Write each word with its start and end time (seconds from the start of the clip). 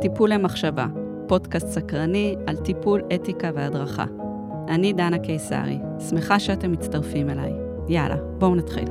טיפול 0.00 0.32
למחשבה, 0.32 0.86
פודקאסט 1.28 1.66
סקרני 1.68 2.36
על 2.46 2.56
טיפול, 2.56 3.02
אתיקה 3.14 3.50
והדרכה. 3.54 4.04
אני 4.68 4.92
דנה 4.92 5.18
קיסרי, 5.18 5.78
שמחה 6.08 6.40
שאתם 6.40 6.72
מצטרפים 6.72 7.30
אליי. 7.30 7.52
יאללה, 7.88 8.16
בואו 8.38 8.54
נתחיל. 8.54 8.88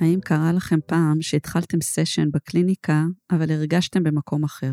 האם 0.00 0.20
קרה 0.20 0.52
לכם 0.52 0.78
פעם 0.86 1.22
שהתחלתם 1.22 1.78
סשן 1.82 2.30
בקליניקה, 2.30 3.04
אבל 3.30 3.50
הרגשתם 3.50 4.02
במקום 4.02 4.44
אחר? 4.44 4.72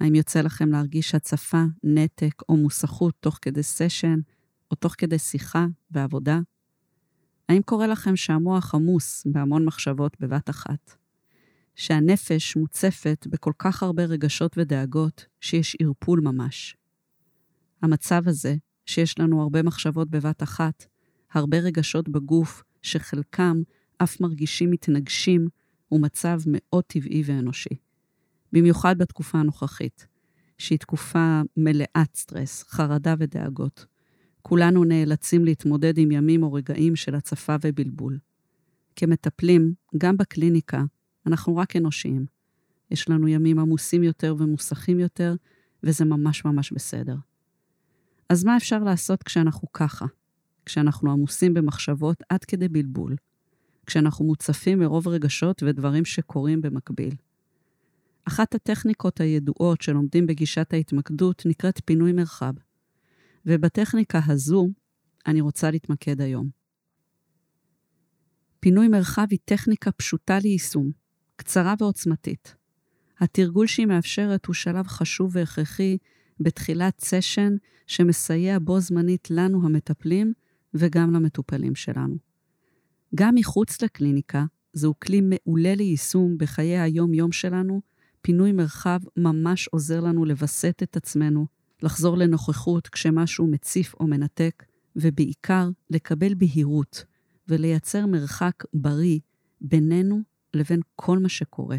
האם 0.00 0.14
יוצא 0.14 0.40
לכם 0.40 0.68
להרגיש 0.72 1.14
הצפה, 1.14 1.62
נתק 1.84 2.42
או 2.48 2.56
מוסכות 2.56 3.14
תוך 3.20 3.38
כדי 3.42 3.62
סשן, 3.62 4.18
או 4.70 4.76
תוך 4.76 4.94
כדי 4.98 5.18
שיחה 5.18 5.66
ועבודה? 5.90 6.40
האם 7.48 7.62
קורה 7.62 7.86
לכם 7.86 8.16
שהמוח 8.16 8.74
עמוס 8.74 9.26
בהמון 9.26 9.64
מחשבות 9.64 10.16
בבת 10.20 10.50
אחת? 10.50 10.96
שהנפש 11.74 12.56
מוצפת 12.56 13.26
בכל 13.30 13.52
כך 13.58 13.82
הרבה 13.82 14.04
רגשות 14.04 14.58
ודאגות, 14.58 15.26
שיש 15.40 15.76
ערפול 15.80 16.20
ממש. 16.20 16.76
המצב 17.82 18.22
הזה, 18.28 18.56
שיש 18.86 19.18
לנו 19.18 19.42
הרבה 19.42 19.62
מחשבות 19.62 20.10
בבת 20.10 20.42
אחת, 20.42 20.86
הרבה 21.32 21.58
רגשות 21.58 22.08
בגוף, 22.08 22.62
שחלקם 22.82 23.62
אף 23.98 24.20
מרגישים 24.20 24.70
מתנגשים, 24.70 25.48
הוא 25.88 26.00
מצב 26.00 26.38
מאוד 26.46 26.84
טבעי 26.84 27.22
ואנושי. 27.26 27.74
במיוחד 28.52 28.98
בתקופה 28.98 29.38
הנוכחית, 29.38 30.06
שהיא 30.58 30.78
תקופה 30.78 31.40
מלאת 31.56 32.14
סטרס, 32.14 32.64
חרדה 32.68 33.14
ודאגות. 33.18 33.86
כולנו 34.46 34.84
נאלצים 34.84 35.44
להתמודד 35.44 35.98
עם 35.98 36.10
ימים 36.10 36.42
או 36.42 36.52
רגעים 36.52 36.96
של 36.96 37.14
הצפה 37.14 37.56
ובלבול. 37.64 38.18
כמטפלים, 38.96 39.74
גם 39.98 40.16
בקליניקה, 40.16 40.82
אנחנו 41.26 41.56
רק 41.56 41.76
אנושיים. 41.76 42.26
יש 42.90 43.08
לנו 43.08 43.28
ימים 43.28 43.58
עמוסים 43.58 44.02
יותר 44.02 44.34
ומוסכים 44.38 45.00
יותר, 45.00 45.34
וזה 45.82 46.04
ממש 46.04 46.44
ממש 46.44 46.72
בסדר. 46.72 47.16
אז 48.28 48.44
מה 48.44 48.56
אפשר 48.56 48.78
לעשות 48.78 49.22
כשאנחנו 49.22 49.72
ככה? 49.72 50.06
כשאנחנו 50.66 51.12
עמוסים 51.12 51.54
במחשבות 51.54 52.22
עד 52.28 52.44
כדי 52.44 52.68
בלבול, 52.68 53.16
כשאנחנו 53.86 54.24
מוצפים 54.24 54.78
מרוב 54.78 55.08
רגשות 55.08 55.62
ודברים 55.62 56.04
שקורים 56.04 56.62
במקביל. 56.62 57.14
אחת 58.24 58.54
הטכניקות 58.54 59.20
הידועות 59.20 59.80
שלומדים 59.80 60.26
בגישת 60.26 60.72
ההתמקדות 60.72 61.42
נקראת 61.46 61.80
פינוי 61.84 62.12
מרחב. 62.12 62.52
ובטכניקה 63.46 64.20
הזו 64.26 64.68
אני 65.26 65.40
רוצה 65.40 65.70
להתמקד 65.70 66.20
היום. 66.20 66.48
פינוי 68.60 68.88
מרחב 68.88 69.26
היא 69.30 69.38
טכניקה 69.44 69.92
פשוטה 69.92 70.38
ליישום, 70.38 70.90
קצרה 71.36 71.74
ועוצמתית. 71.78 72.54
התרגול 73.20 73.66
שהיא 73.66 73.86
מאפשרת 73.86 74.46
הוא 74.46 74.54
שלב 74.54 74.86
חשוב 74.86 75.30
והכרחי 75.34 75.98
בתחילת 76.40 77.00
סשן 77.00 77.56
שמסייע 77.86 78.58
בו 78.58 78.80
זמנית 78.80 79.30
לנו 79.30 79.66
המטפלים 79.66 80.32
וגם 80.74 81.12
למטופלים 81.12 81.74
שלנו. 81.74 82.16
גם 83.14 83.34
מחוץ 83.34 83.82
לקליניקה, 83.82 84.44
זהו 84.72 84.94
כלי 84.98 85.20
מעולה 85.20 85.74
ליישום 85.74 86.38
בחיי 86.38 86.78
היום-יום 86.78 87.32
שלנו, 87.32 87.80
פינוי 88.22 88.52
מרחב 88.52 89.00
ממש 89.16 89.68
עוזר 89.68 90.00
לנו 90.00 90.24
לווסת 90.24 90.80
את 90.82 90.96
עצמנו, 90.96 91.46
לחזור 91.82 92.16
לנוכחות 92.16 92.88
כשמשהו 92.88 93.46
מציף 93.46 93.94
או 94.00 94.06
מנתק, 94.06 94.64
ובעיקר 94.96 95.68
לקבל 95.90 96.34
בהירות 96.34 97.04
ולייצר 97.48 98.06
מרחק 98.06 98.64
בריא 98.74 99.18
בינינו 99.60 100.20
לבין 100.54 100.80
כל 100.96 101.18
מה 101.18 101.28
שקורה. 101.28 101.76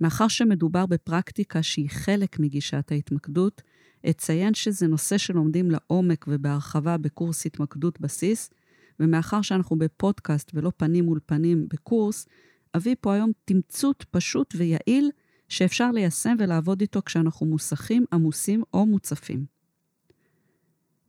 מאחר 0.00 0.28
שמדובר 0.28 0.86
בפרקטיקה 0.86 1.62
שהיא 1.62 1.90
חלק 1.90 2.38
מגישת 2.38 2.92
ההתמקדות, 2.92 3.62
אציין 4.10 4.54
שזה 4.54 4.86
נושא 4.86 5.18
שלומדים 5.18 5.70
לעומק 5.70 6.24
ובהרחבה 6.28 6.96
בקורס 6.96 7.46
התמקדות 7.46 8.00
בסיס, 8.00 8.50
ומאחר 9.00 9.42
שאנחנו 9.42 9.78
בפודקאסט 9.78 10.50
ולא 10.54 10.72
פנים 10.76 11.04
מול 11.04 11.20
פנים 11.26 11.66
בקורס, 11.68 12.26
אביא 12.76 12.96
פה 13.00 13.14
היום 13.14 13.30
תמצות 13.44 14.04
פשוט 14.10 14.54
ויעיל 14.58 15.10
שאפשר 15.48 15.90
ליישם 15.90 16.36
ולעבוד 16.38 16.80
איתו 16.80 17.02
כשאנחנו 17.04 17.46
מוסכים, 17.46 18.04
עמוסים 18.12 18.62
או 18.74 18.86
מוצפים. 18.86 19.46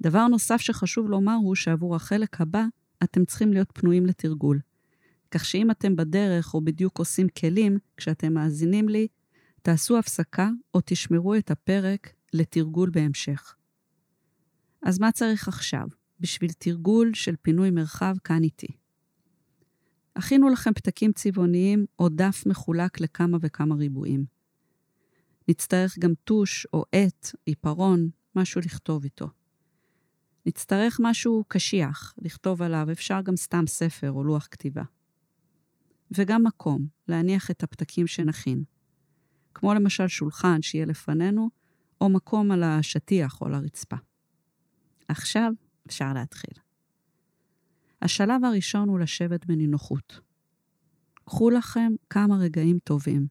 דבר 0.01 0.27
נוסף 0.27 0.57
שחשוב 0.61 1.09
לומר 1.09 1.35
הוא 1.43 1.55
שעבור 1.55 1.95
החלק 1.95 2.41
הבא, 2.41 2.63
אתם 3.03 3.25
צריכים 3.25 3.53
להיות 3.53 3.71
פנויים 3.73 4.05
לתרגול. 4.05 4.59
כך 5.31 5.45
שאם 5.45 5.71
אתם 5.71 5.95
בדרך 5.95 6.53
או 6.53 6.61
בדיוק 6.61 6.99
עושים 6.99 7.27
כלים, 7.29 7.77
כשאתם 7.97 8.33
מאזינים 8.33 8.89
לי, 8.89 9.07
תעשו 9.61 9.97
הפסקה 9.97 10.49
או 10.73 10.79
תשמרו 10.85 11.35
את 11.35 11.51
הפרק 11.51 12.13
לתרגול 12.33 12.89
בהמשך. 12.89 13.55
אז 14.83 14.99
מה 14.99 15.11
צריך 15.11 15.47
עכשיו 15.47 15.87
בשביל 16.19 16.51
תרגול 16.51 17.13
של 17.13 17.35
פינוי 17.41 17.71
מרחב 17.71 18.15
כאן 18.23 18.43
איתי? 18.43 18.78
הכינו 20.19 20.49
לכם 20.49 20.73
פתקים 20.73 21.11
צבעוניים 21.11 21.85
או 21.99 22.09
דף 22.09 22.43
מחולק 22.45 22.99
לכמה 22.99 23.37
וכמה 23.41 23.75
ריבועים. 23.75 24.25
נצטרך 25.47 25.99
גם 25.99 26.13
טוש 26.23 26.67
או 26.73 26.85
עט, 26.91 27.35
עיפרון, 27.45 28.09
משהו 28.35 28.61
לכתוב 28.61 29.03
איתו. 29.03 29.29
נצטרך 30.45 30.97
משהו 31.03 31.43
קשיח 31.47 32.13
לכתוב 32.17 32.61
עליו, 32.61 32.87
אפשר 32.91 33.21
גם 33.21 33.35
סתם 33.35 33.67
ספר 33.67 34.11
או 34.11 34.23
לוח 34.23 34.47
כתיבה. 34.51 34.83
וגם 36.11 36.43
מקום 36.43 36.87
להניח 37.07 37.51
את 37.51 37.63
הפתקים 37.63 38.07
שנכין. 38.07 38.63
כמו 39.53 39.73
למשל 39.73 40.07
שולחן 40.07 40.61
שיהיה 40.61 40.85
לפנינו, 40.85 41.49
או 42.01 42.09
מקום 42.09 42.51
על 42.51 42.63
השטיח 42.63 43.41
או 43.41 43.45
על 43.45 43.53
הרצפה. 43.53 43.97
עכשיו 45.07 45.51
אפשר 45.87 46.13
להתחיל. 46.13 46.68
השלב 48.01 48.43
הראשון 48.45 48.89
הוא 48.89 48.99
לשבת 48.99 49.45
בנינוחות. 49.45 50.19
קחו 51.25 51.49
לכם 51.49 51.91
כמה 52.09 52.37
רגעים 52.37 52.79
טובים. 52.83 53.27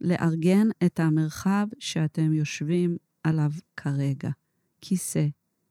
לארגן 0.00 0.68
את 0.86 1.00
המרחב 1.00 1.66
שאתם 1.78 2.32
יושבים 2.32 2.96
עליו 3.24 3.50
כרגע. 3.76 4.30
כיסא, 4.80 5.26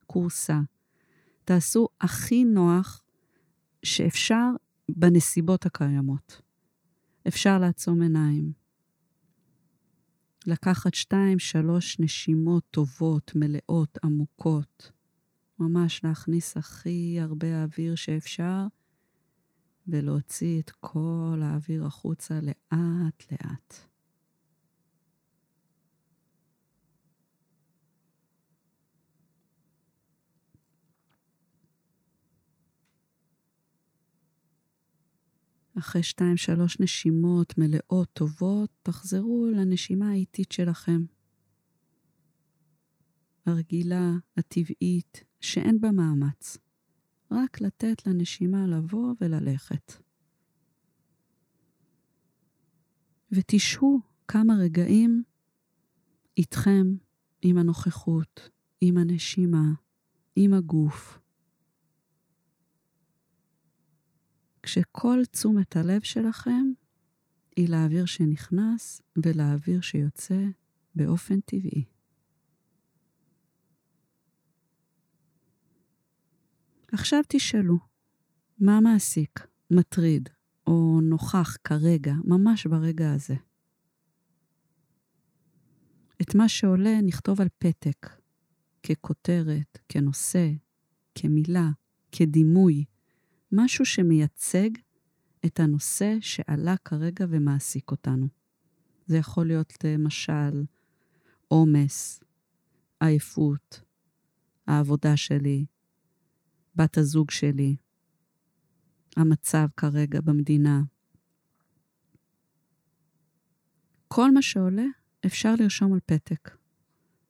כורסה. 0.07 0.59
תעשו 1.45 1.87
הכי 2.01 2.43
נוח 2.43 3.03
שאפשר 3.83 4.49
בנסיבות 4.91 5.65
הקיימות. 5.65 6.41
אפשר 7.27 7.59
לעצום 7.59 8.01
עיניים. 8.01 8.51
לקחת 10.47 10.93
שתיים, 10.93 11.39
שלוש 11.39 11.99
נשימות 11.99 12.63
טובות, 12.71 13.31
מלאות, 13.35 13.97
עמוקות. 14.03 14.91
ממש 15.59 16.03
להכניס 16.03 16.57
הכי 16.57 17.17
הרבה 17.21 17.63
אוויר 17.63 17.95
שאפשר, 17.95 18.67
ולהוציא 19.87 20.61
את 20.61 20.69
כל 20.69 21.39
האוויר 21.43 21.85
החוצה 21.85 22.39
לאט-לאט. 22.41 23.73
אחרי 35.79 36.03
שתיים, 36.03 36.37
שלוש 36.37 36.79
נשימות 36.79 37.53
מלאות, 37.57 38.09
טובות, 38.13 38.69
תחזרו 38.83 39.47
לנשימה 39.55 40.09
האיטית 40.09 40.51
שלכם. 40.51 41.05
הרגילה, 43.45 44.11
הטבעית, 44.37 45.23
שאין 45.41 45.81
בה 45.81 45.91
מאמץ. 45.91 46.57
רק 47.31 47.61
לתת 47.61 48.07
לנשימה 48.07 48.67
לבוא 48.67 49.13
וללכת. 49.21 49.93
ותשהו 53.31 53.99
כמה 54.27 54.53
רגעים 54.53 55.23
איתכם, 56.37 56.95
עם 57.41 57.57
הנוכחות, 57.57 58.49
עם 58.81 58.97
הנשימה, 58.97 59.71
עם 60.35 60.53
הגוף. 60.53 61.19
כשכל 64.63 65.19
תשומת 65.31 65.75
הלב 65.75 66.01
שלכם 66.01 66.71
היא 67.55 67.69
לאוויר 67.69 68.05
שנכנס 68.05 69.01
ולאוויר 69.25 69.81
שיוצא 69.81 70.43
באופן 70.95 71.39
טבעי. 71.39 71.96
עכשיו 76.91 77.19
תשאלו, 77.27 77.77
מה 78.59 78.79
מעסיק, 78.81 79.47
מטריד 79.71 80.29
או 80.67 80.99
נוכח 81.01 81.57
כרגע, 81.63 82.13
ממש 82.23 82.67
ברגע 82.67 83.13
הזה? 83.13 83.35
את 86.21 86.35
מה 86.35 86.49
שעולה 86.49 87.01
נכתוב 87.01 87.41
על 87.41 87.47
פתק, 87.57 88.09
ככותרת, 88.83 89.77
כנושא, 89.89 90.51
כמילה, 91.15 91.69
כדימוי, 92.11 92.85
משהו 93.51 93.85
שמייצג 93.85 94.69
את 95.45 95.59
הנושא 95.59 96.17
שעלה 96.21 96.75
כרגע 96.85 97.25
ומעסיק 97.29 97.91
אותנו. 97.91 98.27
זה 99.05 99.17
יכול 99.17 99.47
להיות 99.47 99.73
למשל 99.83 100.63
עומס, 101.47 102.19
עייפות, 102.99 103.81
העבודה 104.67 105.17
שלי, 105.17 105.65
בת 106.77 106.97
הזוג 106.97 107.31
שלי, 107.31 107.75
המצב 109.17 109.67
כרגע 109.77 110.21
במדינה. 110.21 110.81
כל 114.07 114.31
מה 114.31 114.41
שעולה 114.41 114.85
אפשר 115.25 115.55
לרשום 115.59 115.93
על 115.93 115.99
פתק. 116.05 116.57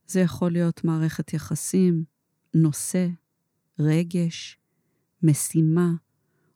זה 0.08 0.20
יכול 0.20 0.52
להיות 0.52 0.84
מערכת 0.84 1.34
יחסים, 1.34 2.04
נושא, 2.54 3.08
רגש, 3.80 4.58
משימה 5.24 5.92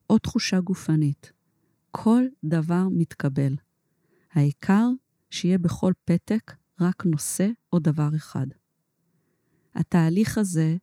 או 0.09 0.17
תחושה 0.17 0.59
גופנית. 0.59 1.31
כל 1.91 2.23
דבר 2.43 2.83
מתקבל. 2.91 3.55
העיקר 4.31 4.87
שיהיה 5.29 5.57
בכל 5.57 5.93
פתק 6.05 6.51
רק 6.81 7.05
נושא 7.05 7.49
או 7.73 7.79
דבר 7.79 8.09
אחד. 8.15 8.47
התהליך 9.75 10.37
הזה 10.37 10.77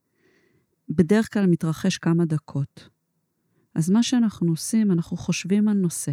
בדרך 0.90 1.32
כלל 1.32 1.46
מתרחש 1.46 1.98
כמה 1.98 2.24
דקות. 2.24 2.88
אז 3.74 3.90
מה 3.90 4.02
שאנחנו 4.02 4.50
עושים, 4.50 4.92
אנחנו 4.92 5.16
חושבים 5.16 5.68
על 5.68 5.76
נושא. 5.76 6.12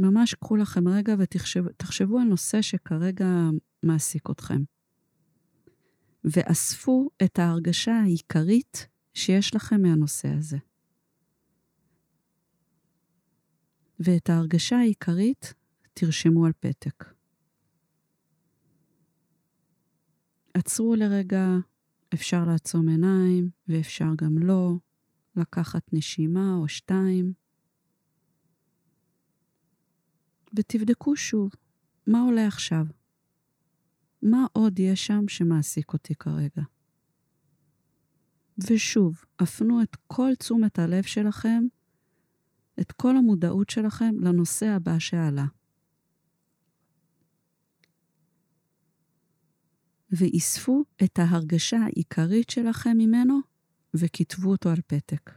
ממש 0.00 0.34
קחו 0.34 0.56
לכם 0.56 0.88
רגע 0.88 1.14
ותחשבו 1.18 2.18
על 2.18 2.24
נושא 2.24 2.62
שכרגע 2.62 3.26
מעסיק 3.82 4.30
אתכם. 4.30 4.62
ואספו 6.24 7.10
את 7.24 7.38
ההרגשה 7.38 7.94
העיקרית 7.94 8.88
שיש 9.14 9.54
לכם 9.54 9.82
מהנושא 9.82 10.28
הזה. 10.28 10.58
ואת 14.00 14.30
ההרגשה 14.30 14.76
העיקרית 14.76 15.54
תרשמו 15.94 16.46
על 16.46 16.52
פתק. 16.60 17.11
עצרו 20.54 20.94
לרגע, 20.94 21.46
אפשר 22.14 22.44
לעצום 22.44 22.88
עיניים 22.88 23.50
ואפשר 23.68 24.08
גם 24.16 24.38
לא, 24.38 24.72
לקחת 25.36 25.82
נשימה 25.92 26.54
או 26.54 26.68
שתיים, 26.68 27.32
ותבדקו 30.56 31.16
שוב, 31.16 31.50
מה 32.06 32.20
עולה 32.20 32.46
עכשיו? 32.46 32.86
מה 34.22 34.46
עוד 34.52 34.78
יש 34.78 35.06
שם 35.06 35.28
שמעסיק 35.28 35.92
אותי 35.92 36.14
כרגע? 36.14 36.62
ושוב, 38.58 39.24
הפנו 39.38 39.82
את 39.82 39.96
כל 40.06 40.34
תשומת 40.38 40.78
הלב 40.78 41.02
שלכם, 41.02 41.64
את 42.80 42.92
כל 42.92 43.16
המודעות 43.16 43.70
שלכם 43.70 44.14
לנושא 44.20 44.66
הבא 44.66 44.98
שעלה. 44.98 45.46
ואיספו 50.12 50.84
את 51.04 51.18
ההרגשה 51.18 51.78
העיקרית 51.78 52.50
שלכם 52.50 52.96
ממנו 52.98 53.38
וכתבו 53.94 54.50
אותו 54.50 54.68
על 54.68 54.80
פתק. 54.86 55.30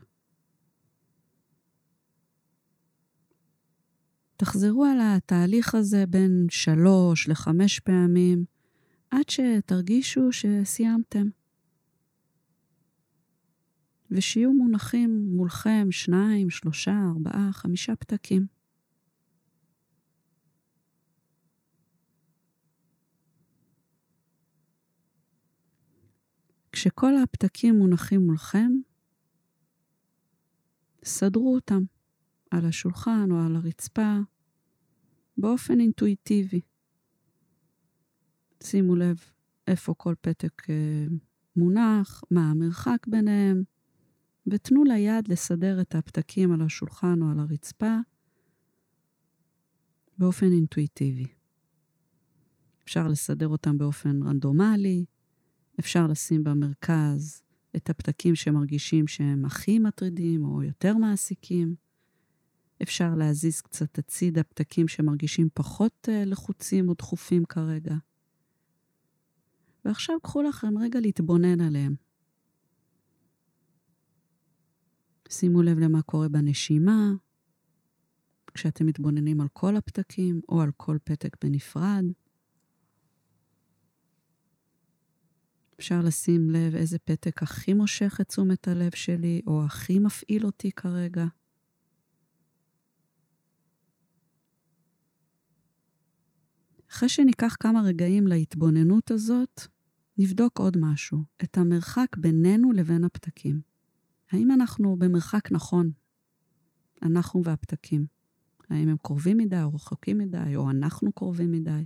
תחזרו 4.37 4.85
על 4.85 4.97
התהליך 5.01 5.75
הזה 5.75 6.05
בין 6.05 6.45
שלוש 6.49 7.29
לחמש 7.29 7.79
פעמים, 7.79 8.45
עד 9.11 9.29
שתרגישו 9.29 10.31
שסיימתם. 10.31 11.27
ושיהיו 14.11 14.53
מונחים 14.53 15.27
מולכם 15.29 15.87
שניים, 15.91 16.49
שלושה, 16.49 17.01
ארבעה, 17.11 17.49
חמישה 17.51 17.95
פתקים. 17.95 18.54
כשכל 26.85 27.17
הפתקים 27.17 27.75
מונחים 27.75 28.21
מולכם, 28.21 28.71
סדרו 31.03 31.55
אותם 31.55 31.83
על 32.51 32.65
השולחן 32.65 33.31
או 33.31 33.39
על 33.45 33.55
הרצפה 33.55 34.17
באופן 35.37 35.79
אינטואיטיבי. 35.79 36.61
שימו 38.63 38.95
לב 38.95 39.19
איפה 39.67 39.93
כל 39.97 40.13
פתק 40.21 40.69
אה, 40.69 41.05
מונח, 41.55 42.23
מה 42.31 42.51
המרחק 42.51 43.07
ביניהם, 43.07 43.63
ותנו 44.47 44.83
ליד 44.83 45.27
לסדר 45.27 45.81
את 45.81 45.95
הפתקים 45.95 46.51
על 46.51 46.61
השולחן 46.61 47.21
או 47.21 47.31
על 47.31 47.39
הרצפה 47.39 47.97
באופן 50.17 50.51
אינטואיטיבי. 50.51 51.27
אפשר 52.83 53.07
לסדר 53.07 53.47
אותם 53.47 53.77
באופן 53.77 54.23
רנדומלי, 54.23 55.05
אפשר 55.79 56.07
לשים 56.07 56.43
במרכז 56.43 57.41
את 57.75 57.89
הפתקים 57.89 58.35
שמרגישים 58.35 59.07
שהם 59.07 59.45
הכי 59.45 59.79
מטרידים 59.79 60.45
או 60.45 60.63
יותר 60.63 60.97
מעסיקים. 60.97 61.75
אפשר 62.81 63.15
להזיז 63.15 63.61
קצת 63.61 63.97
הצידה 63.97 64.43
פתקים 64.43 64.87
שמרגישים 64.87 65.49
פחות 65.53 66.07
uh, 66.07 66.25
לחוצים 66.25 66.89
או 66.89 66.93
דחופים 66.93 67.45
כרגע. 67.45 67.95
ועכשיו 69.85 70.15
קחו 70.21 70.41
לכם 70.41 70.77
רגע 70.77 70.99
להתבונן 70.99 71.61
עליהם. 71.61 71.95
שימו 75.29 75.61
לב 75.61 75.79
למה 75.79 76.01
קורה 76.01 76.29
בנשימה, 76.29 77.11
כשאתם 78.53 78.85
מתבוננים 78.85 79.41
על 79.41 79.47
כל 79.53 79.75
הפתקים 79.75 80.41
או 80.49 80.61
על 80.61 80.71
כל 80.77 80.97
פתק 81.03 81.37
בנפרד. 81.43 82.05
אפשר 85.79 86.01
לשים 86.01 86.49
לב 86.49 86.75
איזה 86.75 86.99
פתק 86.99 87.43
הכי 87.43 87.73
מושך 87.73 88.17
את 88.21 88.27
תשומת 88.27 88.67
הלב 88.67 88.91
שלי, 88.95 89.41
או 89.47 89.65
הכי 89.65 89.99
מפעיל 89.99 90.45
אותי 90.45 90.71
כרגע. 90.71 91.25
אחרי 96.91 97.09
שניקח 97.09 97.55
כמה 97.59 97.81
רגעים 97.81 98.27
להתבוננות 98.27 99.11
הזאת, 99.11 99.61
נבדוק 100.17 100.59
עוד 100.59 100.77
משהו, 100.79 101.23
את 101.43 101.57
המרחק 101.57 102.17
בינינו 102.17 102.71
לבין 102.71 103.03
הפתקים. 103.03 103.61
האם 104.31 104.51
אנחנו 104.51 104.95
במרחק 104.95 105.51
נכון, 105.51 105.91
אנחנו 107.01 107.43
והפתקים? 107.43 108.05
האם 108.69 108.89
הם 108.89 108.97
קרובים 108.97 109.37
מדי 109.37 109.61
או 109.63 109.73
רחוקים 109.73 110.17
מדי, 110.17 110.55
או 110.55 110.69
אנחנו 110.69 111.11
קרובים 111.11 111.51
מדי? 111.51 111.85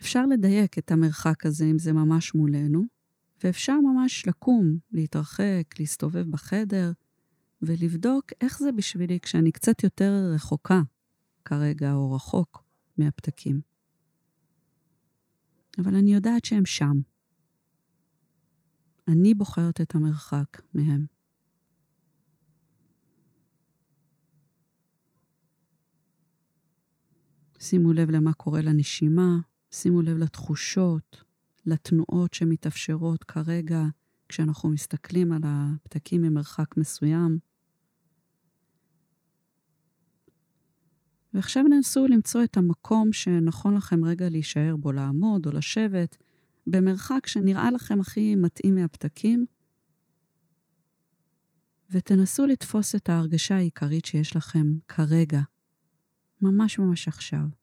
אפשר 0.00 0.26
לדייק 0.26 0.78
את 0.78 0.90
המרחק 0.90 1.46
הזה 1.46 1.64
אם 1.64 1.78
זה 1.78 1.92
ממש 1.92 2.34
מולנו, 2.34 2.84
ואפשר 3.44 3.76
ממש 3.80 4.26
לקום, 4.26 4.78
להתרחק, 4.92 5.62
להסתובב 5.78 6.30
בחדר, 6.30 6.92
ולבדוק 7.62 8.24
איך 8.40 8.58
זה 8.58 8.72
בשבילי 8.72 9.20
כשאני 9.20 9.52
קצת 9.52 9.82
יותר 9.82 10.12
רחוקה 10.34 10.80
כרגע, 11.44 11.92
או 11.92 12.12
רחוק 12.12 12.64
מהפתקים. 12.98 13.60
אבל 15.78 15.94
אני 15.94 16.14
יודעת 16.14 16.44
שהם 16.44 16.66
שם. 16.66 17.00
אני 19.08 19.34
בוחרת 19.34 19.80
את 19.80 19.94
המרחק 19.94 20.62
מהם. 20.74 21.06
שימו 27.58 27.92
לב 27.92 28.10
למה 28.10 28.32
קורה 28.32 28.60
לנשימה, 28.60 29.38
שימו 29.70 30.02
לב 30.02 30.18
לתחושות, 30.18 31.24
לתנועות 31.66 32.34
שמתאפשרות 32.34 33.24
כרגע 33.24 33.82
כשאנחנו 34.28 34.68
מסתכלים 34.68 35.32
על 35.32 35.40
הפתקים 35.44 36.22
ממרחק 36.22 36.76
מסוים. 36.76 37.38
ועכשיו 41.34 41.64
נסו 41.78 42.06
למצוא 42.06 42.44
את 42.44 42.56
המקום 42.56 43.12
שנכון 43.12 43.74
לכם 43.74 44.04
רגע 44.04 44.28
להישאר 44.28 44.76
בו, 44.76 44.92
לעמוד 44.92 45.46
או 45.46 45.52
לשבת, 45.52 46.16
במרחק 46.66 47.26
שנראה 47.26 47.70
לכם 47.70 48.00
הכי 48.00 48.34
מתאים 48.36 48.74
מהפתקים, 48.74 49.46
ותנסו 51.90 52.46
לתפוס 52.46 52.94
את 52.94 53.08
ההרגשה 53.08 53.56
העיקרית 53.56 54.04
שיש 54.04 54.36
לכם 54.36 54.66
כרגע, 54.88 55.40
ממש 56.42 56.78
ממש 56.78 57.08
עכשיו. 57.08 57.57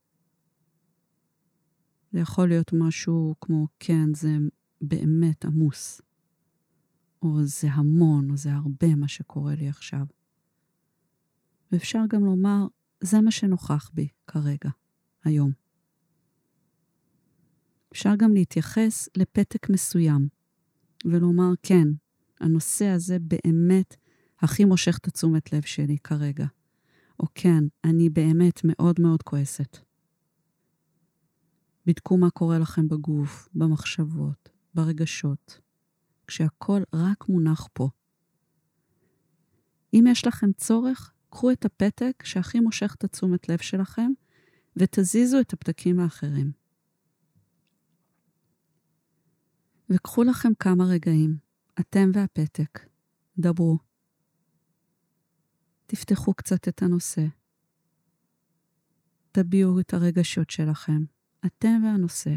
זה 2.16 2.22
יכול 2.22 2.48
להיות 2.48 2.74
משהו 2.74 3.36
כמו, 3.42 3.68
כן, 3.80 4.14
זה 4.14 4.38
באמת 4.82 5.46
עמוס, 5.46 6.02
או 7.22 7.44
זה 7.44 7.68
המון, 7.72 8.32
או 8.32 8.38
זה 8.38 8.54
הרבה 8.54 8.96
מה 8.96 9.08
שקורה 9.08 9.56
לי 9.56 9.70
עכשיו. 9.70 10.06
ואפשר 11.72 12.00
גם 12.10 12.26
לומר, 12.26 12.68
זה 13.02 13.22
מה 13.22 13.32
שנוכח 13.32 13.92
בי 13.94 14.08
כרגע, 14.28 14.70
היום. 15.24 15.52
אפשר 17.92 18.16
גם 18.18 18.34
להתייחס 18.34 19.10
לפתק 19.18 19.70
מסוים 19.70 20.28
ולומר, 21.06 21.52
כן, 21.64 21.88
הנושא 22.40 22.86
הזה 22.86 23.18
באמת 23.20 23.96
הכי 24.40 24.66
מושך 24.66 24.98
את 24.98 25.08
התשומת 25.08 25.54
לב 25.54 25.62
שלי 25.62 25.98
כרגע. 26.04 26.46
או 27.20 27.26
כן, 27.36 27.64
אני 27.84 28.10
באמת 28.10 28.62
מאוד 28.64 28.96
מאוד 29.00 29.24
כועסת. 29.24 29.78
בדקו 31.86 32.18
מה 32.18 32.30
קורה 32.30 32.60
לכם 32.60 32.88
בגוף, 32.88 33.50
במחשבות, 33.54 34.50
ברגשות, 34.74 35.60
כשהכול 36.28 36.84
רק 36.94 37.30
מונח 37.30 37.68
פה. 37.74 37.90
אם 39.94 40.04
יש 40.12 40.28
לכם 40.28 40.54
צורך, 40.54 41.14
קחו 41.30 41.52
את 41.52 41.66
הפתק 41.66 42.24
שהכי 42.26 42.60
מושך 42.60 42.96
את 42.98 43.04
התשומת 43.04 43.50
לב 43.50 43.58
שלכם 43.58 44.12
ותזיזו 44.76 45.40
את 45.40 45.54
הפתקים 45.54 46.00
האחרים. 46.00 46.52
וקחו 49.90 50.24
לכם 50.24 50.50
כמה 50.60 50.84
רגעים, 50.86 51.38
אתם 51.80 52.12
והפתק, 52.14 52.80
דברו. 53.38 53.78
תפתחו 55.86 56.34
קצת 56.34 56.68
את 56.68 56.82
הנושא. 56.82 57.26
תביעו 59.32 59.80
את 59.80 59.94
הרגשות 59.94 60.50
שלכם. 60.50 61.15
אתם 61.46 61.82
והנושא 61.84 62.36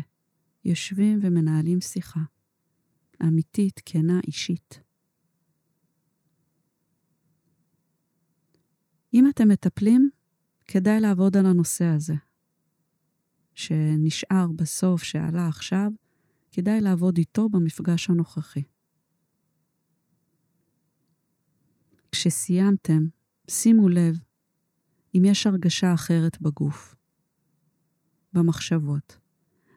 יושבים 0.65 1.19
ומנהלים 1.23 1.81
שיחה. 1.81 2.21
אמיתית, 3.23 3.81
כנה, 3.85 4.21
אישית. 4.27 4.81
אם 9.15 9.29
אתם 9.29 9.49
מטפלים, 9.49 10.11
כדאי 10.65 11.01
לעבוד 11.01 11.37
על 11.37 11.47
הנושא 11.47 11.85
הזה. 11.85 12.15
שנשאר 13.55 14.47
בסוף, 14.57 15.03
שעלה 15.03 15.49
עכשיו, 15.49 15.91
כדאי 16.51 16.81
לעבוד 16.81 17.19
איתו 17.19 17.49
במפגש 17.49 18.11
הנוכחי. 18.11 18.63
כשסיימתם, 22.13 23.03
שימו 23.51 23.89
לב 23.89 24.19
אם 25.15 25.23
יש 25.25 25.47
הרגשה 25.47 25.95
אחרת 25.95 26.41
בגוף, 26.41 26.95
במחשבות. 28.39 29.19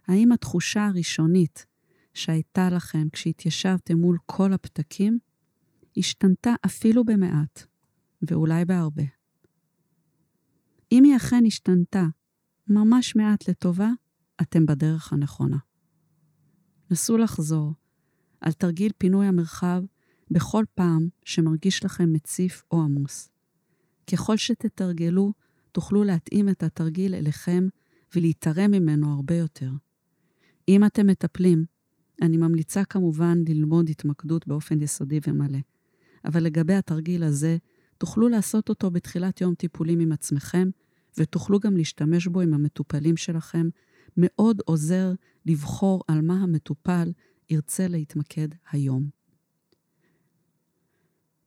האם 0.07 0.31
התחושה 0.31 0.85
הראשונית 0.85 1.65
שהייתה 2.13 2.69
לכם 2.69 3.07
כשהתיישבתם 3.11 3.97
מול 3.97 4.17
כל 4.25 4.53
הפתקים 4.53 5.19
השתנתה 5.97 6.53
אפילו 6.65 7.03
במעט, 7.05 7.65
ואולי 8.21 8.65
בהרבה? 8.65 9.03
אם 10.91 11.03
היא 11.03 11.15
אכן 11.15 11.43
השתנתה 11.47 12.05
ממש 12.67 13.15
מעט 13.15 13.49
לטובה, 13.49 13.89
אתם 14.41 14.65
בדרך 14.65 15.13
הנכונה. 15.13 15.57
נסו 16.91 17.17
לחזור 17.17 17.73
על 18.41 18.51
תרגיל 18.51 18.91
פינוי 18.97 19.27
המרחב 19.27 19.83
בכל 20.31 20.63
פעם 20.75 21.07
שמרגיש 21.25 21.85
לכם 21.85 22.13
מציף 22.13 22.63
או 22.71 22.81
עמוס. 22.81 23.29
ככל 24.11 24.37
שתתרגלו, 24.37 25.33
תוכלו 25.71 26.03
להתאים 26.03 26.49
את 26.49 26.63
התרגיל 26.63 27.15
אליכם 27.15 27.67
ולהתערם 28.15 28.71
ממנו 28.71 29.13
הרבה 29.13 29.35
יותר. 29.35 29.71
אם 30.67 30.85
אתם 30.85 31.07
מטפלים, 31.07 31.65
אני 32.21 32.37
ממליצה 32.37 32.85
כמובן 32.85 33.37
ללמוד 33.47 33.89
התמקדות 33.89 34.47
באופן 34.47 34.81
יסודי 34.81 35.19
ומלא. 35.27 35.59
אבל 36.25 36.43
לגבי 36.43 36.73
התרגיל 36.73 37.23
הזה, 37.23 37.57
תוכלו 37.97 38.29
לעשות 38.29 38.69
אותו 38.69 38.91
בתחילת 38.91 39.41
יום 39.41 39.55
טיפולים 39.55 39.99
עם 39.99 40.11
עצמכם, 40.11 40.69
ותוכלו 41.17 41.59
גם 41.59 41.77
להשתמש 41.77 42.27
בו 42.27 42.41
עם 42.41 42.53
המטופלים 42.53 43.17
שלכם. 43.17 43.69
מאוד 44.17 44.61
עוזר 44.65 45.13
לבחור 45.45 46.03
על 46.07 46.21
מה 46.21 46.33
המטופל 46.33 47.11
ירצה 47.49 47.87
להתמקד 47.87 48.47
היום. 48.71 49.09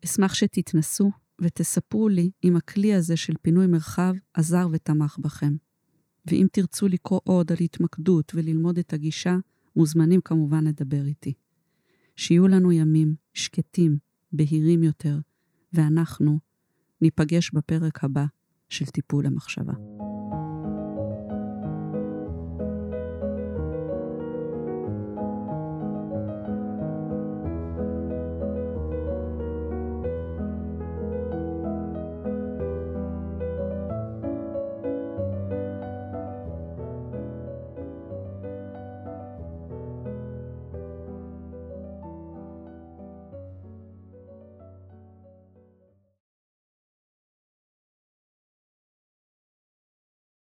אשמח 0.04 0.34
שתתנסו 0.34 1.10
ותספרו 1.40 2.08
לי 2.08 2.30
אם 2.44 2.56
הכלי 2.56 2.94
הזה 2.94 3.16
של 3.16 3.34
פינוי 3.42 3.66
מרחב 3.66 4.14
עזר 4.34 4.68
ותמך 4.72 5.18
בכם. 5.18 5.56
ואם 6.26 6.46
תרצו 6.52 6.88
לקרוא 6.88 7.20
עוד 7.24 7.52
על 7.52 7.58
התמקדות 7.60 8.32
וללמוד 8.34 8.78
את 8.78 8.92
הגישה, 8.92 9.36
מוזמנים 9.76 10.20
כמובן 10.20 10.64
לדבר 10.64 11.06
איתי. 11.06 11.32
שיהיו 12.16 12.48
לנו 12.48 12.72
ימים 12.72 13.14
שקטים, 13.34 13.98
בהירים 14.32 14.82
יותר, 14.82 15.18
ואנחנו 15.72 16.38
ניפגש 17.00 17.50
בפרק 17.50 18.04
הבא 18.04 18.24
של 18.68 18.86
טיפול 18.86 19.26
המחשבה. 19.26 19.72